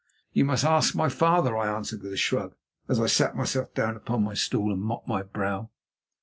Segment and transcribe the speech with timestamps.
[0.33, 2.55] "You must ask my father," I answered with a shrug
[2.89, 5.69] as I sat myself down upon my stool and mopped my brow.